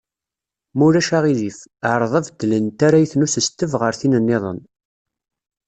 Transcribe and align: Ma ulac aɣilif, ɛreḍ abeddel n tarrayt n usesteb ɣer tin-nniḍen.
Ma 0.75 0.83
ulac 0.87 1.09
aɣilif, 1.17 1.59
ɛreḍ 1.91 2.13
abeddel 2.19 2.51
n 2.59 2.65
tarrayt 2.77 3.13
n 3.15 3.25
usesteb 3.25 3.71
ɣer 3.81 3.93
tin-nniḍen. 3.99 4.59